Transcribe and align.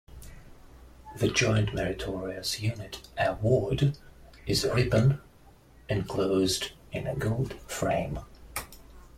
The 1.19 1.27
Joint 1.27 1.75
Meritorious 1.75 2.59
Unit 2.59 3.07
Award 3.19 3.99
is 4.47 4.63
a 4.63 4.73
ribbon, 4.73 5.21
enclosed 5.89 6.71
in 6.91 7.05
a 7.05 7.15
gold 7.15 7.53
frame. 7.69 8.17